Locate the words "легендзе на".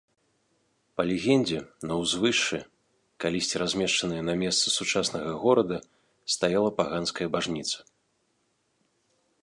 1.09-1.93